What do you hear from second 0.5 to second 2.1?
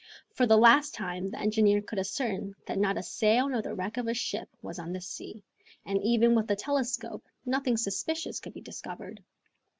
last time the engineer could